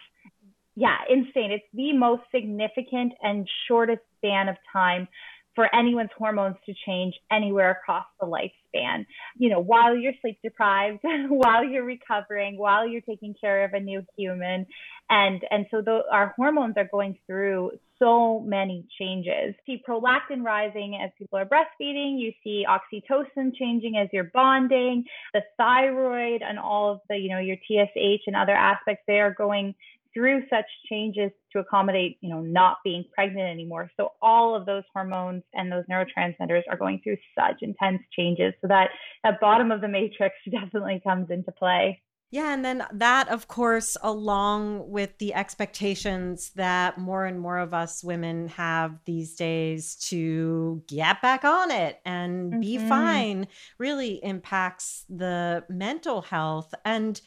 yeah, 0.76 0.98
insane. 1.08 1.50
It's 1.50 1.64
the 1.74 1.92
most 1.94 2.22
significant 2.34 3.14
and 3.22 3.48
shortest 3.66 4.02
span 4.18 4.48
of 4.48 4.56
time 4.72 5.08
for 5.54 5.74
anyone's 5.74 6.10
hormones 6.16 6.56
to 6.66 6.74
change 6.86 7.14
anywhere 7.30 7.70
across 7.70 8.06
the 8.20 8.26
lifespan. 8.26 9.04
You 9.36 9.50
know, 9.50 9.60
while 9.60 9.96
you're 9.96 10.12
sleep 10.20 10.38
deprived, 10.42 11.00
while 11.28 11.64
you're 11.64 11.84
recovering, 11.84 12.56
while 12.56 12.86
you're 12.86 13.00
taking 13.00 13.34
care 13.40 13.64
of 13.64 13.72
a 13.72 13.80
new 13.80 14.02
human. 14.16 14.66
And, 15.08 15.42
and 15.50 15.66
so 15.70 15.82
the, 15.82 16.02
our 16.10 16.34
hormones 16.36 16.74
are 16.76 16.88
going 16.90 17.18
through 17.26 17.72
so 17.98 18.40
many 18.40 18.86
changes. 18.98 19.54
See 19.66 19.82
prolactin 19.86 20.42
rising 20.42 20.98
as 21.02 21.10
people 21.18 21.38
are 21.38 21.44
breastfeeding. 21.44 22.18
You 22.18 22.32
see 22.42 22.64
oxytocin 22.66 23.54
changing 23.58 23.96
as 23.96 24.08
you're 24.12 24.30
bonding. 24.32 25.04
The 25.34 25.42
thyroid 25.58 26.42
and 26.42 26.58
all 26.58 26.92
of 26.92 27.00
the, 27.08 27.16
you 27.16 27.28
know, 27.28 27.40
your 27.40 27.56
TSH 27.56 28.22
and 28.26 28.36
other 28.36 28.54
aspects, 28.54 29.02
they 29.06 29.20
are 29.20 29.34
going 29.34 29.74
through 30.14 30.42
such 30.50 30.66
changes 30.88 31.30
to 31.52 31.58
accommodate, 31.60 32.18
you 32.20 32.30
know, 32.30 32.40
not 32.40 32.78
being 32.84 33.04
pregnant 33.14 33.48
anymore. 33.48 33.90
So 33.96 34.12
all 34.20 34.54
of 34.54 34.66
those 34.66 34.84
hormones 34.92 35.42
and 35.54 35.70
those 35.70 35.84
neurotransmitters 35.90 36.62
are 36.70 36.76
going 36.76 37.00
through 37.02 37.18
such 37.38 37.56
intense 37.62 38.02
changes. 38.16 38.54
So 38.60 38.68
that 38.68 38.90
that 39.24 39.40
bottom 39.40 39.70
of 39.70 39.80
the 39.80 39.88
matrix 39.88 40.34
definitely 40.50 41.00
comes 41.04 41.30
into 41.30 41.52
play. 41.52 42.02
Yeah, 42.32 42.54
and 42.54 42.64
then 42.64 42.86
that, 42.92 43.28
of 43.28 43.48
course, 43.48 43.96
along 44.02 44.88
with 44.88 45.18
the 45.18 45.34
expectations 45.34 46.50
that 46.50 46.96
more 46.96 47.26
and 47.26 47.40
more 47.40 47.58
of 47.58 47.74
us 47.74 48.04
women 48.04 48.46
have 48.48 49.00
these 49.04 49.34
days 49.34 49.96
to 50.10 50.80
get 50.86 51.20
back 51.22 51.44
on 51.44 51.72
it 51.72 52.00
and 52.04 52.52
mm-hmm. 52.52 52.60
be 52.60 52.78
fine, 52.78 53.48
really 53.78 54.22
impacts 54.22 55.04
the 55.08 55.64
mental 55.68 56.22
health. 56.22 56.72
And 56.84 57.20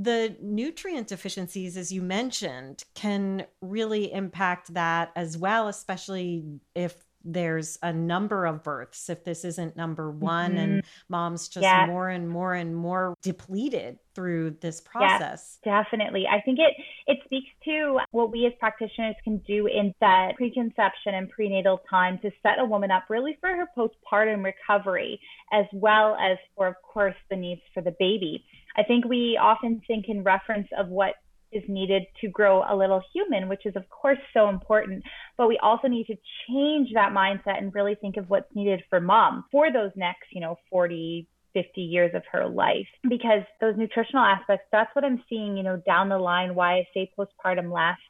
the 0.00 0.36
nutrient 0.40 1.08
deficiencies, 1.08 1.76
as 1.76 1.90
you 1.90 2.00
mentioned, 2.02 2.84
can 2.94 3.44
really 3.60 4.12
impact 4.12 4.72
that 4.74 5.10
as 5.16 5.36
well, 5.36 5.66
especially 5.66 6.60
if 6.76 6.94
there's 7.24 7.78
a 7.82 7.92
number 7.92 8.46
of 8.46 8.62
births 8.62 9.10
if 9.10 9.24
this 9.24 9.44
isn't 9.44 9.76
number 9.76 10.10
one 10.10 10.52
mm-hmm. 10.52 10.58
and 10.58 10.84
mom's 11.08 11.48
just 11.48 11.62
yes. 11.62 11.86
more 11.86 12.08
and 12.08 12.28
more 12.28 12.54
and 12.54 12.74
more 12.74 13.14
depleted 13.22 13.98
through 14.14 14.50
this 14.60 14.80
process 14.80 15.58
yes, 15.64 15.84
definitely 15.90 16.26
i 16.30 16.40
think 16.40 16.58
it 16.58 16.74
it 17.06 17.18
speaks 17.24 17.48
to 17.64 17.98
what 18.12 18.30
we 18.30 18.46
as 18.46 18.52
practitioners 18.60 19.14
can 19.24 19.38
do 19.38 19.66
in 19.66 19.92
that 20.00 20.34
preconception 20.36 21.14
and 21.14 21.28
prenatal 21.30 21.80
time 21.90 22.18
to 22.18 22.30
set 22.42 22.58
a 22.58 22.64
woman 22.64 22.90
up 22.90 23.04
really 23.08 23.36
for 23.40 23.48
her 23.48 23.66
postpartum 23.76 24.44
recovery 24.44 25.20
as 25.52 25.66
well 25.72 26.16
as 26.20 26.38
for 26.56 26.68
of 26.68 26.74
course 26.82 27.16
the 27.30 27.36
needs 27.36 27.62
for 27.74 27.82
the 27.82 27.94
baby 27.98 28.44
i 28.76 28.82
think 28.82 29.04
we 29.04 29.38
often 29.40 29.82
think 29.86 30.06
in 30.08 30.22
reference 30.22 30.68
of 30.78 30.88
what 30.88 31.14
is 31.52 31.62
needed 31.68 32.04
to 32.20 32.28
grow 32.28 32.62
a 32.68 32.76
little 32.76 33.02
human, 33.12 33.48
which 33.48 33.64
is, 33.64 33.74
of 33.76 33.88
course, 33.88 34.18
so 34.34 34.48
important. 34.48 35.02
But 35.36 35.48
we 35.48 35.58
also 35.62 35.88
need 35.88 36.06
to 36.06 36.16
change 36.48 36.90
that 36.94 37.12
mindset 37.12 37.58
and 37.58 37.74
really 37.74 37.94
think 37.94 38.16
of 38.16 38.28
what's 38.28 38.54
needed 38.54 38.82
for 38.90 39.00
mom 39.00 39.44
for 39.50 39.72
those 39.72 39.90
next, 39.96 40.26
you 40.32 40.40
know, 40.40 40.56
40, 40.70 41.26
50 41.54 41.80
years 41.80 42.14
of 42.14 42.22
her 42.32 42.48
life 42.48 42.86
because 43.08 43.42
those 43.60 43.74
nutritional 43.76 44.24
aspects, 44.24 44.66
that's 44.70 44.94
what 44.94 45.04
I'm 45.04 45.22
seeing, 45.28 45.56
you 45.56 45.62
know, 45.62 45.82
down 45.86 46.08
the 46.08 46.18
line, 46.18 46.54
why 46.54 46.78
I 46.78 46.88
say 46.94 47.10
postpartum 47.18 47.72
lasts 47.72 48.02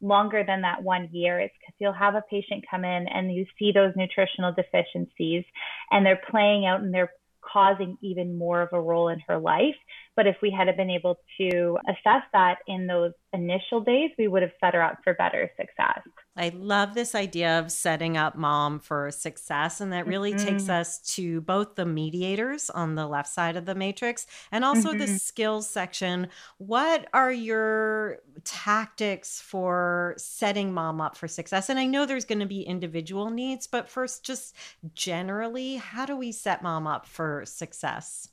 longer 0.00 0.44
than 0.46 0.62
that 0.62 0.82
one 0.82 1.08
year 1.12 1.40
is 1.40 1.50
because 1.58 1.74
you'll 1.78 1.92
have 1.92 2.14
a 2.14 2.22
patient 2.30 2.64
come 2.70 2.84
in 2.84 3.06
and 3.08 3.34
you 3.34 3.44
see 3.58 3.72
those 3.72 3.92
nutritional 3.96 4.52
deficiencies 4.52 5.44
and 5.90 6.06
they're 6.06 6.20
playing 6.30 6.66
out 6.66 6.80
and 6.80 6.94
they're 6.94 7.12
causing 7.40 7.96
even 8.02 8.38
more 8.38 8.62
of 8.62 8.68
a 8.72 8.80
role 8.80 9.08
in 9.08 9.20
her 9.26 9.38
life. 9.38 9.74
But 10.18 10.26
if 10.26 10.38
we 10.42 10.50
had 10.50 10.66
been 10.76 10.90
able 10.90 11.20
to 11.38 11.78
assess 11.88 12.24
that 12.32 12.58
in 12.66 12.88
those 12.88 13.12
initial 13.32 13.80
days, 13.80 14.10
we 14.18 14.26
would 14.26 14.42
have 14.42 14.50
set 14.58 14.74
her 14.74 14.82
up 14.82 14.98
for 15.04 15.14
better 15.14 15.48
success. 15.56 16.00
I 16.36 16.48
love 16.48 16.94
this 16.94 17.14
idea 17.14 17.60
of 17.60 17.70
setting 17.70 18.16
up 18.16 18.34
mom 18.34 18.80
for 18.80 19.12
success. 19.12 19.80
And 19.80 19.92
that 19.92 20.08
really 20.08 20.34
mm-hmm. 20.34 20.44
takes 20.44 20.68
us 20.68 20.98
to 21.14 21.40
both 21.42 21.76
the 21.76 21.86
mediators 21.86 22.68
on 22.68 22.96
the 22.96 23.06
left 23.06 23.28
side 23.28 23.54
of 23.54 23.64
the 23.64 23.76
matrix 23.76 24.26
and 24.50 24.64
also 24.64 24.88
mm-hmm. 24.88 24.98
the 24.98 25.06
skills 25.06 25.70
section. 25.70 26.26
What 26.56 27.06
are 27.12 27.30
your 27.30 28.18
tactics 28.42 29.40
for 29.40 30.14
setting 30.16 30.74
mom 30.74 31.00
up 31.00 31.16
for 31.16 31.28
success? 31.28 31.68
And 31.68 31.78
I 31.78 31.86
know 31.86 32.06
there's 32.06 32.24
going 32.24 32.40
to 32.40 32.46
be 32.46 32.62
individual 32.62 33.30
needs, 33.30 33.68
but 33.68 33.88
first, 33.88 34.24
just 34.24 34.56
generally, 34.94 35.76
how 35.76 36.06
do 36.06 36.16
we 36.16 36.32
set 36.32 36.60
mom 36.60 36.88
up 36.88 37.06
for 37.06 37.44
success? 37.46 38.30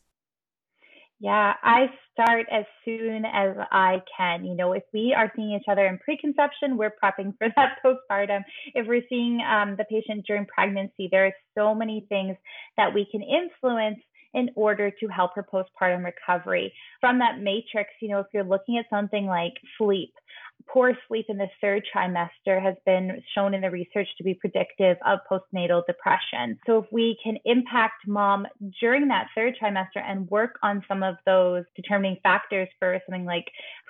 Yeah, 1.20 1.54
I 1.64 1.88
start 2.12 2.46
as 2.52 2.66
soon 2.84 3.24
as 3.26 3.56
I 3.72 4.02
can. 4.18 4.44
You 4.44 4.54
know, 4.56 4.74
if 4.74 4.84
we 4.94 5.16
are 5.18 5.32
seeing 5.36 5.52
each 5.52 5.68
other 5.70 5.86
in 5.86 5.98
preconception, 6.00 6.76
we're 6.78 6.94
prepping 7.02 7.38
for 7.38 7.48
that 7.56 7.78
postpartum. 7.84 8.42
If 8.74 8.88
we're 8.88 9.04
seeing 9.10 9.40
um, 9.42 9.76
the 9.78 9.86
patient 9.86 10.26
during 10.28 10.46
pregnancy, 10.46 11.08
there 11.12 11.28
are 11.28 11.34
so 11.58 11.74
many 11.74 12.06
things 12.10 12.36
that 12.78 12.94
we 12.94 13.08
can 13.12 13.22
influence 13.22 14.00
in 14.34 14.50
order 14.56 14.92
to 14.92 15.08
help 15.08 15.32
her 15.36 15.44
postpartum 15.52 16.04
recovery. 16.04 16.74
From 17.00 17.20
that 17.20 17.40
matrix, 17.40 17.92
you 18.02 18.10
know, 18.10 18.20
if 18.20 18.28
you're 18.34 18.44
looking 18.44 18.78
at 18.78 18.86
something 18.90 19.26
like 19.26 19.54
sleep, 19.78 20.12
poor 20.68 20.94
sleep 21.08 21.26
in 21.30 21.38
the 21.38 21.48
third 21.62 21.84
trimester 21.94 22.62
has 22.62 22.76
been 22.86 23.22
shown 23.34 23.54
in 23.54 23.62
the 23.62 23.72
research 23.72 24.08
to 24.18 24.24
be 24.24 24.34
predictive 24.34 24.98
of 25.06 25.20
postnatal 25.30 25.84
depression. 25.88 26.58
So 26.66 26.80
if 26.80 26.86
we 26.92 27.18
can 27.24 27.38
impact 27.46 28.08
mom 28.08 28.46
during 28.80 29.08
that 29.10 29.28
third 29.36 29.56
trimester 29.62 30.02
and 30.04 30.30
work 30.30 30.56
on 30.64 30.84
some 30.88 31.04
of 31.04 31.16
those 31.26 31.64
determining 31.76 32.18
factors 32.24 32.68
for 32.80 33.00
something 33.06 33.26
like 33.26 33.46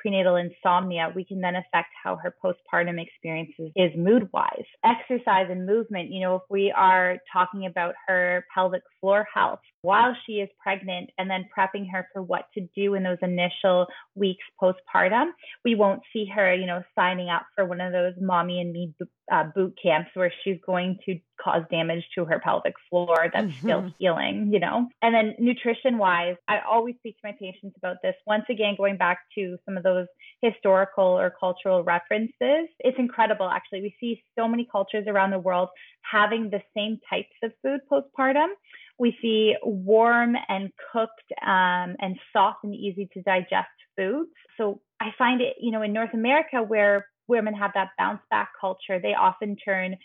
prenatal 0.06 0.36
insomnia, 0.36 1.12
we 1.16 1.26
can 1.26 1.42
then 1.42 1.56
affect 1.56 1.90
how 2.04 2.16
her 2.18 2.36
postpartum 2.44 3.02
experiences 3.02 3.72
is 3.76 3.92
mood 3.98 4.30
wise. 4.32 4.66
Exercise 4.84 5.48
and 5.50 5.66
movement, 5.66 6.12
you 6.12 6.22
know, 6.22 6.36
if 6.36 6.44
we 6.50 6.72
are 6.76 7.18
talking 7.34 7.66
about 7.66 7.96
her 8.08 8.46
pelvic 8.54 8.84
floor 9.02 9.26
health 9.34 9.60
while 9.82 10.16
she 10.26 10.34
is 10.34 10.50
pregnant 10.62 11.10
and 11.18 11.30
then 11.30 11.46
prepping 11.58 11.90
her 11.92 12.08
for 12.14 12.22
what 12.22 12.46
to 12.54 12.68
do 12.76 12.94
in 12.94 13.04
those 13.04 13.18
initial 13.22 13.88
weeks 14.14 14.44
postpartum, 14.62 15.32
we 15.64 15.74
won't 15.74 16.02
see 16.14 16.26
her, 16.26 16.54
you 16.54 16.65
know, 16.66 16.84
signing 16.96 17.30
up 17.30 17.46
for 17.56 17.66
one 17.66 17.82
of 17.82 17.92
those 17.92 18.14
mommy 18.20 18.62
and 18.62 18.72
me 18.72 18.94
uh, 19.32 19.44
boot 19.56 19.78
camps 19.82 20.10
where 20.14 20.32
she's 20.44 20.58
going 20.66 20.98
to 21.06 21.18
cause 21.44 21.64
damage 21.72 22.04
to 22.16 22.26
her 22.26 22.40
pelvic 22.40 22.74
floor 22.90 23.30
that's 23.34 23.48
mm-hmm. 23.48 23.66
still 23.66 23.94
healing, 24.00 24.50
you 24.54 24.60
know? 24.60 24.88
And 25.02 25.14
then 25.14 25.36
nutrition 25.40 25.98
wise, 25.98 26.36
I 26.48 26.60
always 26.70 26.96
speak 26.98 27.16
to 27.16 27.28
my 27.28 27.36
patients 27.40 27.76
about 27.78 27.98
this. 28.04 28.16
Once 28.28 28.46
again, 28.50 28.76
going 28.78 28.98
back 28.98 29.20
to 29.36 29.58
some 29.66 29.78
of 29.78 29.84
those 29.84 30.08
historical 30.42 31.06
or 31.06 31.34
cultural 31.40 31.84
references, 31.84 32.70
it's 32.80 32.98
incredible 33.00 33.50
actually. 33.50 33.82
We 33.82 33.96
see 34.00 34.24
so 34.38 34.48
many 34.48 34.68
cultures 34.72 35.06
around 35.08 35.32
the 35.32 35.40
world 35.40 35.70
having 36.10 36.50
the 36.50 36.62
same 36.76 37.00
types 37.10 37.36
of 37.44 37.52
food 37.64 37.82
postpartum. 37.92 38.50
We 38.98 39.18
see 39.22 39.56
warm 39.64 40.36
and 40.48 40.70
cooked 40.92 41.32
um, 41.42 41.96
and 42.00 42.18
soft 42.32 42.60
and 42.64 42.74
easy 42.74 43.10
to 43.14 43.22
digest 43.22 43.68
foods. 43.98 44.30
So 44.58 44.82
I 45.00 45.10
find 45.18 45.42
it, 45.42 45.56
you 45.60 45.72
know, 45.72 45.82
in 45.82 45.94
North 45.94 46.14
America 46.14 46.64
where 46.64 47.08
women 47.28 47.54
have 47.54 47.72
that 47.76 47.90
bounce 47.98 48.22
back 48.30 48.50
culture, 48.60 49.00
they 49.02 49.14
often 49.14 49.56
turn 49.58 49.96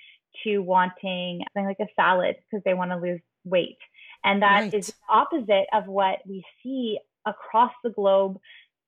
to 0.44 0.58
wanting 0.58 1.42
something 1.54 1.66
like 1.66 1.80
a 1.80 1.92
salad 1.94 2.36
because 2.50 2.62
they 2.64 2.74
want 2.74 2.90
to 2.90 2.96
lose 2.96 3.20
weight. 3.44 3.78
And 4.24 4.42
that 4.42 4.60
right. 4.60 4.74
is 4.74 4.92
opposite 5.08 5.66
of 5.72 5.86
what 5.86 6.18
we 6.26 6.44
see 6.62 6.98
across 7.26 7.72
the 7.82 7.90
globe 7.90 8.38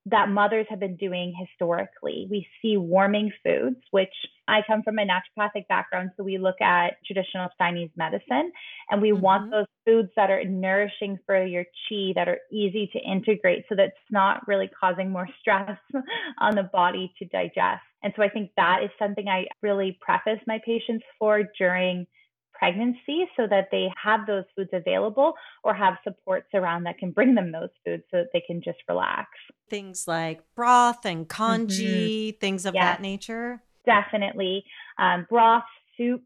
that 0.06 0.28
mothers 0.28 0.66
have 0.68 0.80
been 0.80 0.96
doing 0.96 1.32
historically. 1.38 2.26
We 2.28 2.46
see 2.60 2.76
warming 2.76 3.30
foods, 3.44 3.76
which 3.92 4.12
I 4.48 4.62
come 4.66 4.82
from 4.82 4.98
a 4.98 5.06
naturopathic 5.06 5.68
background, 5.68 6.10
so 6.16 6.24
we 6.24 6.38
look 6.38 6.60
at 6.60 6.96
traditional 7.06 7.48
Chinese 7.56 7.90
medicine 7.96 8.50
and 8.90 9.00
we 9.00 9.10
mm-hmm. 9.10 9.22
want 9.22 9.50
those 9.52 9.66
foods 9.86 10.08
that 10.16 10.30
are 10.30 10.44
nourishing 10.44 11.18
for 11.24 11.44
your 11.44 11.64
chi, 11.88 12.12
that 12.16 12.28
are 12.28 12.40
easy 12.50 12.90
to 12.92 12.98
integrate 12.98 13.64
so 13.68 13.76
that 13.76 13.86
it's 13.86 14.10
not 14.10 14.46
really 14.48 14.68
causing 14.78 15.10
more 15.10 15.28
stress 15.40 15.78
on 16.38 16.56
the 16.56 16.64
body 16.64 17.12
to 17.20 17.24
digest. 17.26 17.82
And 18.02 18.12
so 18.16 18.22
I 18.22 18.28
think 18.28 18.50
that 18.56 18.80
is 18.82 18.90
something 18.98 19.28
I 19.28 19.46
really 19.62 19.96
preface 20.00 20.40
my 20.48 20.58
patients 20.66 21.04
for 21.20 21.44
during 21.56 22.06
pregnancy 22.62 23.28
so 23.36 23.46
that 23.48 23.68
they 23.72 23.88
have 24.00 24.24
those 24.26 24.44
foods 24.54 24.70
available 24.72 25.34
or 25.64 25.74
have 25.74 25.94
supports 26.04 26.46
around 26.54 26.84
that 26.84 26.96
can 26.96 27.10
bring 27.10 27.34
them 27.34 27.50
those 27.50 27.70
foods 27.84 28.04
so 28.10 28.18
that 28.18 28.28
they 28.32 28.42
can 28.46 28.62
just 28.62 28.78
relax. 28.88 29.30
Things 29.68 30.06
like 30.06 30.42
broth 30.54 31.04
and 31.04 31.28
congee, 31.28 32.30
mm-hmm. 32.30 32.38
things 32.38 32.64
of 32.64 32.74
yes, 32.74 32.84
that 32.84 33.02
nature. 33.02 33.60
Definitely. 33.84 34.64
Um, 34.96 35.26
broth, 35.28 35.64
soups, 35.96 36.24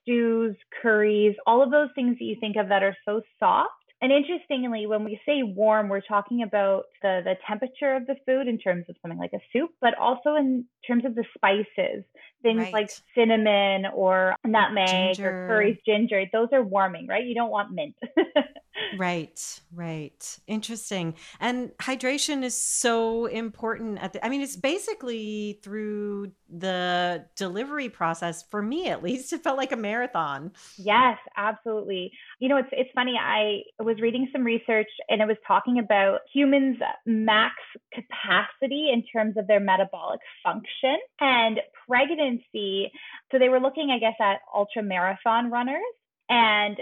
stews, 0.00 0.56
curries, 0.80 1.36
all 1.46 1.62
of 1.62 1.70
those 1.70 1.90
things 1.94 2.16
that 2.18 2.24
you 2.24 2.36
think 2.40 2.56
of 2.56 2.68
that 2.68 2.82
are 2.82 2.96
so 3.04 3.20
soft 3.38 3.72
and 4.02 4.12
interestingly, 4.12 4.86
when 4.86 5.04
we 5.04 5.18
say 5.24 5.42
warm, 5.42 5.88
we're 5.88 6.02
talking 6.02 6.42
about 6.42 6.84
the, 7.00 7.22
the 7.24 7.34
temperature 7.48 7.94
of 7.94 8.06
the 8.06 8.16
food 8.26 8.46
in 8.46 8.58
terms 8.58 8.84
of 8.90 8.96
something 9.00 9.18
like 9.18 9.32
a 9.32 9.40
soup, 9.52 9.70
but 9.80 9.96
also 9.98 10.34
in 10.34 10.66
terms 10.86 11.06
of 11.06 11.14
the 11.14 11.24
spices, 11.34 12.04
things 12.42 12.60
right. 12.60 12.72
like 12.74 12.90
cinnamon 13.14 13.86
or 13.94 14.36
nutmeg 14.44 15.16
ginger. 15.16 15.44
or 15.44 15.48
curries, 15.48 15.78
ginger. 15.86 16.24
Those 16.30 16.48
are 16.52 16.62
warming, 16.62 17.06
right? 17.06 17.24
You 17.24 17.34
don't 17.34 17.50
want 17.50 17.72
mint. 17.72 17.94
right, 18.98 19.60
right. 19.74 20.38
Interesting. 20.46 21.14
And 21.40 21.70
hydration 21.78 22.42
is 22.42 22.60
so 22.60 23.26
important 23.26 23.98
at 24.02 24.12
the, 24.12 24.24
I 24.24 24.28
mean, 24.28 24.42
it's 24.42 24.56
basically 24.56 25.60
through 25.62 26.32
the 26.48 27.24
delivery 27.34 27.88
process 27.88 28.44
for 28.50 28.62
me 28.62 28.88
at 28.88 29.02
least 29.02 29.32
it 29.32 29.42
felt 29.42 29.56
like 29.56 29.72
a 29.72 29.76
marathon 29.76 30.52
yes 30.78 31.18
absolutely 31.36 32.12
you 32.38 32.48
know 32.48 32.56
it's 32.56 32.68
it's 32.70 32.90
funny 32.94 33.14
i 33.20 33.62
was 33.82 34.00
reading 34.00 34.28
some 34.32 34.44
research 34.44 34.86
and 35.08 35.20
it 35.20 35.26
was 35.26 35.36
talking 35.46 35.80
about 35.80 36.20
humans 36.32 36.76
max 37.04 37.54
capacity 37.92 38.90
in 38.92 39.02
terms 39.12 39.36
of 39.36 39.46
their 39.48 39.58
metabolic 39.58 40.20
function 40.44 40.96
and 41.20 41.58
pregnancy 41.88 42.92
so 43.32 43.38
they 43.38 43.48
were 43.48 43.60
looking 43.60 43.90
i 43.90 43.98
guess 43.98 44.14
at 44.20 44.38
ultra 44.54 44.82
marathon 44.82 45.50
runners 45.50 45.82
and 46.28 46.76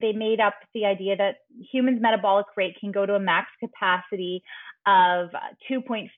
they 0.00 0.12
made 0.12 0.40
up 0.40 0.54
the 0.74 0.84
idea 0.84 1.16
that 1.16 1.36
humans 1.72 2.00
metabolic 2.00 2.46
rate 2.56 2.76
can 2.78 2.92
go 2.92 3.06
to 3.06 3.14
a 3.14 3.20
max 3.20 3.48
capacity 3.58 4.42
of 4.86 5.28
2.5 5.70 6.08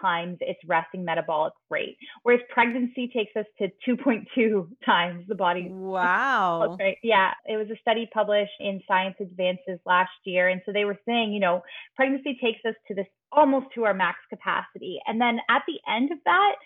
times 0.00 0.36
its 0.40 0.58
resting 0.66 1.04
metabolic 1.04 1.52
rate, 1.70 1.96
whereas 2.22 2.40
pregnancy 2.48 3.08
takes 3.14 3.34
us 3.36 3.46
to 3.58 3.68
2.2 3.88 4.68
times 4.84 5.24
the 5.28 5.34
body. 5.34 5.68
Wow. 5.70 6.76
Rate. 6.78 6.98
Yeah, 7.02 7.30
it 7.46 7.56
was 7.56 7.68
a 7.70 7.76
study 7.80 8.08
published 8.12 8.52
in 8.58 8.80
Science 8.86 9.16
Advances 9.20 9.78
last 9.86 10.10
year, 10.24 10.48
and 10.48 10.60
so 10.66 10.72
they 10.72 10.84
were 10.84 10.98
saying, 11.06 11.32
you 11.32 11.40
know, 11.40 11.62
pregnancy 11.94 12.36
takes 12.42 12.60
us 12.66 12.74
to 12.88 12.94
this 12.94 13.06
almost 13.32 13.66
to 13.76 13.84
our 13.84 13.94
max 13.94 14.18
capacity, 14.28 14.98
and 15.06 15.20
then 15.20 15.38
at 15.48 15.62
the 15.68 15.78
end 15.88 16.10
of 16.10 16.18
that, 16.24 16.56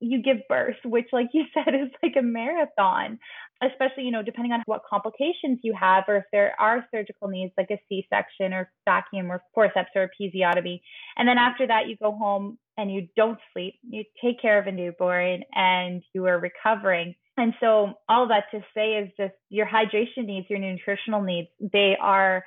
you 0.00 0.22
give 0.22 0.38
birth, 0.48 0.76
which, 0.84 1.06
like 1.12 1.28
you 1.32 1.44
said, 1.54 1.74
is 1.74 1.90
like 2.02 2.14
a 2.18 2.22
marathon, 2.22 3.18
especially, 3.62 4.04
you 4.04 4.10
know, 4.10 4.22
depending 4.22 4.52
on 4.52 4.62
what 4.66 4.82
complications 4.88 5.60
you 5.62 5.74
have, 5.78 6.04
or 6.08 6.16
if 6.18 6.24
there 6.32 6.54
are 6.58 6.86
surgical 6.94 7.28
needs 7.28 7.52
like 7.56 7.70
a 7.70 7.80
C 7.88 8.06
section 8.10 8.52
or 8.52 8.70
vacuum 8.84 9.30
or 9.30 9.42
forceps 9.54 9.90
or 9.94 10.08
episiotomy. 10.08 10.80
And 11.16 11.28
then 11.28 11.38
after 11.38 11.66
that, 11.66 11.88
you 11.88 11.96
go 11.96 12.12
home 12.12 12.58
and 12.76 12.92
you 12.92 13.08
don't 13.16 13.38
sleep, 13.52 13.74
you 13.88 14.04
take 14.22 14.42
care 14.42 14.58
of 14.58 14.66
a 14.66 14.72
newborn 14.72 15.42
and 15.54 16.02
you 16.12 16.26
are 16.26 16.38
recovering. 16.38 17.14
And 17.36 17.52
so, 17.60 17.94
all 18.08 18.28
that 18.28 18.44
to 18.52 18.60
say 18.74 18.94
is 18.94 19.10
just 19.16 19.34
your 19.48 19.66
hydration 19.66 20.26
needs, 20.26 20.46
your 20.48 20.60
nutritional 20.60 21.22
needs, 21.22 21.48
they 21.60 21.96
are 22.00 22.44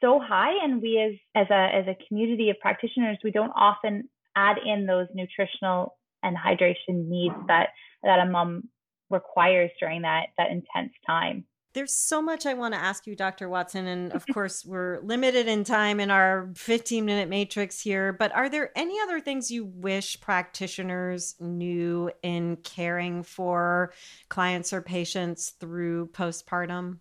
so 0.00 0.20
high 0.22 0.64
and 0.64 0.80
we 0.80 0.98
as 1.00 1.42
as 1.42 1.50
a 1.50 1.76
as 1.76 1.86
a 1.88 2.06
community 2.06 2.50
of 2.50 2.60
practitioners 2.60 3.18
we 3.24 3.32
don't 3.32 3.50
often 3.56 4.08
add 4.36 4.56
in 4.64 4.86
those 4.86 5.08
nutritional 5.14 5.97
and 6.22 6.36
hydration 6.36 7.08
needs 7.08 7.34
that 7.46 7.70
that 8.02 8.20
a 8.20 8.26
mom 8.26 8.68
requires 9.10 9.70
during 9.80 10.02
that 10.02 10.26
that 10.36 10.50
intense 10.50 10.92
time. 11.06 11.44
There's 11.74 11.92
so 11.92 12.22
much 12.22 12.46
I 12.46 12.54
want 12.54 12.74
to 12.74 12.80
ask 12.80 13.06
you, 13.06 13.14
Dr. 13.14 13.48
Watson. 13.48 13.86
And 13.86 14.12
of 14.12 14.24
course, 14.32 14.64
we're 14.64 15.00
limited 15.00 15.46
in 15.46 15.64
time 15.64 16.00
in 16.00 16.10
our 16.10 16.50
15 16.56 17.04
minute 17.04 17.28
matrix 17.28 17.80
here. 17.80 18.12
But 18.12 18.34
are 18.34 18.48
there 18.48 18.70
any 18.74 18.98
other 19.00 19.20
things 19.20 19.50
you 19.50 19.64
wish 19.64 20.20
practitioners 20.20 21.36
knew 21.38 22.10
in 22.22 22.56
caring 22.64 23.22
for 23.22 23.92
clients 24.28 24.72
or 24.72 24.80
patients 24.80 25.50
through 25.50 26.08
postpartum? 26.08 26.98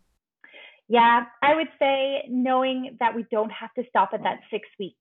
Yeah, 0.89 1.25
I 1.41 1.55
would 1.55 1.69
say 1.79 2.23
knowing 2.29 2.97
that 2.99 3.13
we 3.13 3.25
don't 3.29 3.51
have 3.51 3.73
to 3.73 3.83
stop 3.89 4.11
at 4.13 4.23
that 4.23 4.39
six 4.51 4.67
weeks. 4.79 4.95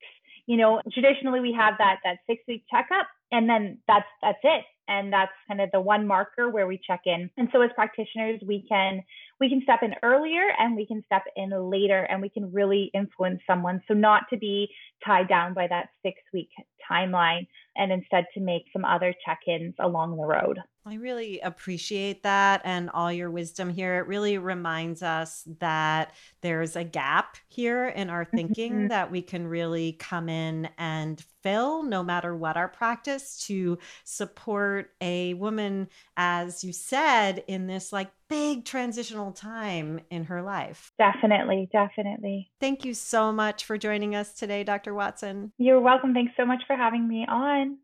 You 0.47 0.57
know, 0.57 0.81
traditionally 0.93 1.41
we 1.41 1.53
have 1.53 1.75
that 1.79 1.99
that 2.05 2.19
six 2.27 2.43
week 2.49 2.65
checkup 2.71 3.07
and 3.33 3.49
then 3.49 3.79
that's 3.87 4.07
that's 4.23 4.39
it. 4.43 4.65
And 4.89 5.13
that's 5.13 5.33
kind 5.49 5.61
of 5.61 5.69
the 5.73 5.81
one 5.81 6.07
marker 6.07 6.49
where 6.49 6.69
we 6.69 6.81
check 6.87 7.01
in. 7.07 7.29
And 7.37 7.49
so 7.53 7.61
as 7.61 7.71
practitioners 7.75 8.41
we 8.47 8.65
can 8.69 9.03
we 9.41 9.49
can 9.49 9.61
step 9.63 9.81
in 9.83 9.95
earlier 10.03 10.45
and 10.59 10.77
we 10.77 10.87
can 10.87 11.03
step 11.07 11.25
in 11.35 11.51
later 11.71 12.03
and 12.05 12.23
we 12.23 12.29
can 12.29 12.53
really 12.53 12.91
influence 12.95 13.41
someone. 13.47 13.83
So 13.89 13.95
not 13.95 14.23
to 14.31 14.37
be 14.37 14.69
tied 15.05 15.29
down 15.29 15.55
by 15.55 15.67
that 15.67 15.89
six 16.05 16.21
week 16.33 16.51
timeline 16.91 17.49
and 17.77 17.91
instead 17.91 18.27
to 18.35 18.41
make 18.41 18.67
some 18.73 18.85
other 18.85 19.13
check-ins 19.25 19.75
along 19.81 20.17
the 20.17 20.25
road 20.25 20.59
I 20.87 20.95
really 20.95 21.41
appreciate 21.41 22.23
that 22.23 22.63
and 22.65 22.91
all 22.91 23.11
your 23.11 23.29
wisdom 23.29 23.71
here. 23.71 23.99
It 23.99 24.07
really 24.07 24.39
reminds 24.39 25.03
us 25.03 25.43
that 25.59 26.13
there's 26.43 26.77
a 26.77 26.85
gap 26.85 27.39
here 27.49 27.89
in 27.89 28.09
our 28.09 28.25
thinking 28.25 28.73
mm-hmm. 28.73 28.89
that 28.89 29.11
we 29.11 29.21
can 29.21 29.49
really 29.49 29.95
come 29.95 30.29
in 30.29 30.69
and 30.79 31.21
fill 31.43 31.83
no 31.83 32.05
matter 32.05 32.37
what 32.37 32.57
our 32.57 32.69
practice 32.69 33.45
to 33.47 33.79
support 34.05 34.93
a 35.01 35.35
woman, 35.35 35.89
as 36.17 36.63
you 36.63 36.73
said, 36.73 37.43
in 37.49 37.67
this 37.67 37.93
like 37.93 38.13
big 38.29 38.65
transitional 38.65 39.33
time 39.33 40.01
in 40.11 40.25
her 40.25 40.41
life. 40.41 40.93
Definitely, 40.99 41.69
definitely. 41.73 42.53
Thank 42.61 42.85
you 42.85 42.95
so 42.95 43.33
much 43.33 43.65
for 43.65 43.77
joining 43.77 44.15
us 44.15 44.35
today, 44.35 44.63
Dr. 44.63 44.95
Watson. 44.95 45.53
You're 45.59 45.81
welcome. 45.81 46.15
Thanks 46.15 46.35
so 46.37 46.47
much 46.47 46.63
for 46.69 46.77
having 46.77 47.09
me 47.09 47.27
on. 47.29 47.79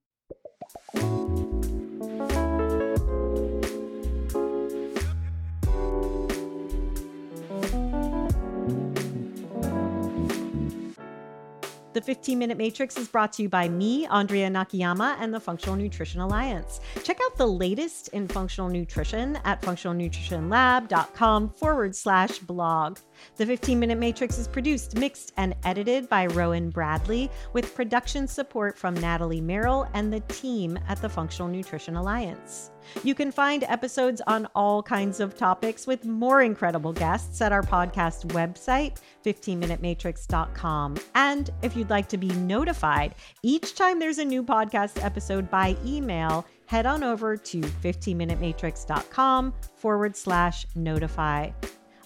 The 11.92 12.00
15 12.00 12.38
Minute 12.38 12.56
Matrix 12.56 12.96
is 12.96 13.06
brought 13.06 13.34
to 13.34 13.42
you 13.42 13.50
by 13.50 13.68
me, 13.68 14.06
Andrea 14.06 14.48
Nakayama, 14.48 15.16
and 15.20 15.32
the 15.34 15.40
Functional 15.40 15.76
Nutrition 15.76 16.22
Alliance. 16.22 16.80
Check 17.02 17.18
out 17.22 17.36
the 17.36 17.46
latest 17.46 18.08
in 18.08 18.28
functional 18.28 18.70
nutrition 18.70 19.38
at 19.44 19.60
functionalnutritionlab.com 19.60 21.50
forward 21.50 21.94
slash 21.94 22.38
blog. 22.38 22.98
The 23.36 23.46
15 23.46 23.78
Minute 23.78 23.98
Matrix 23.98 24.38
is 24.38 24.48
produced, 24.48 24.96
mixed, 24.96 25.32
and 25.36 25.54
edited 25.64 26.08
by 26.08 26.26
Rowan 26.26 26.70
Bradley 26.70 27.30
with 27.52 27.74
production 27.74 28.26
support 28.26 28.78
from 28.78 28.94
Natalie 28.94 29.40
Merrill 29.40 29.88
and 29.94 30.12
the 30.12 30.20
team 30.20 30.78
at 30.88 31.00
the 31.00 31.08
Functional 31.08 31.48
Nutrition 31.50 31.96
Alliance. 31.96 32.70
You 33.04 33.14
can 33.14 33.30
find 33.30 33.64
episodes 33.64 34.20
on 34.26 34.46
all 34.54 34.82
kinds 34.82 35.20
of 35.20 35.36
topics 35.36 35.86
with 35.86 36.04
more 36.04 36.42
incredible 36.42 36.92
guests 36.92 37.40
at 37.40 37.52
our 37.52 37.62
podcast 37.62 38.26
website, 38.28 38.98
15minutematrix.com. 39.24 40.96
And 41.14 41.50
if 41.62 41.76
you'd 41.76 41.90
like 41.90 42.08
to 42.08 42.18
be 42.18 42.28
notified 42.28 43.14
each 43.42 43.74
time 43.74 43.98
there's 43.98 44.18
a 44.18 44.24
new 44.24 44.42
podcast 44.42 45.02
episode 45.02 45.50
by 45.50 45.76
email, 45.84 46.46
head 46.66 46.86
on 46.86 47.02
over 47.02 47.36
to 47.36 47.60
15minutematrix.com 47.60 49.54
forward 49.76 50.16
slash 50.16 50.66
notify. 50.74 51.50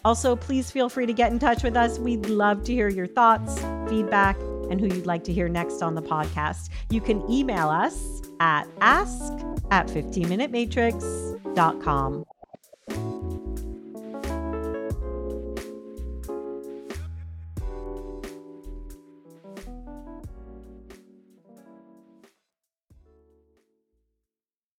Also, 0.07 0.37
please 0.37 0.71
feel 0.71 0.89
free 0.89 1.05
to 1.05 1.13
get 1.13 1.33
in 1.33 1.41
touch 1.41 1.65
with 1.65 1.77
us. 1.77 1.99
We'd 1.99 2.29
love 2.29 2.63
to 2.63 2.73
hear 2.73 2.89
your 2.89 3.09
thoughts, 3.09 3.59
feedback, 3.89 4.39
and 4.71 4.81
who 4.81 4.87
you'd 4.87 5.05
like 5.05 5.25
to 5.25 5.33
hear 5.33 5.49
next 5.49 5.83
on 5.83 5.97
the 5.97 6.03
podcast. 6.03 6.69
You 6.91 7.01
can 7.01 7.29
email 7.29 7.69
us 7.69 8.23
at 8.39 8.69
ask 8.81 9.33
at 9.73 9.89
15minutematrix.com. 9.89 12.25